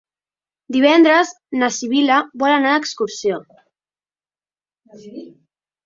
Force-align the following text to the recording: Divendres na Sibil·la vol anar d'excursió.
Divendres 0.77 1.33
na 1.59 1.69
Sibil·la 1.77 2.17
vol 2.45 2.55
anar 2.55 2.73
d'excursió. 2.75 3.41